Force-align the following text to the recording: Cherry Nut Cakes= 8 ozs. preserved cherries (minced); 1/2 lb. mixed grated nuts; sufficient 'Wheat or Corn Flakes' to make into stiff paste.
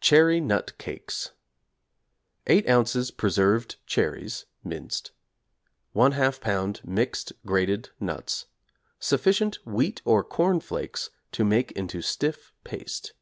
Cherry 0.00 0.38
Nut 0.38 0.78
Cakes= 0.78 1.32
8 2.46 2.64
ozs. 2.68 3.16
preserved 3.16 3.84
cherries 3.84 4.46
(minced); 4.62 5.10
1/2 5.92 6.38
lb. 6.38 6.84
mixed 6.84 7.32
grated 7.44 7.90
nuts; 7.98 8.46
sufficient 9.00 9.58
'Wheat 9.66 10.02
or 10.04 10.22
Corn 10.22 10.60
Flakes' 10.60 11.10
to 11.32 11.42
make 11.44 11.72
into 11.72 12.00
stiff 12.00 12.52
paste. 12.62 13.12